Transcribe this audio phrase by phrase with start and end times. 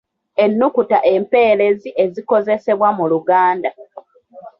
[0.43, 3.71] Ennukuta empeerezi ezikozesebwa mu Luganda.